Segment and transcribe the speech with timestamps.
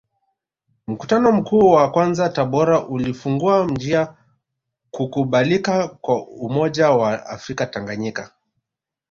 [0.87, 4.13] Mkutano Mkuu wa kwanza Tabora ulifungua njia
[4.91, 8.31] kukubalika kwa umoja wa afrika Tanganyika